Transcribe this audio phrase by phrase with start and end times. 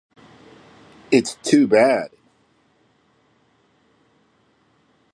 [1.11, 2.09] It's too bad!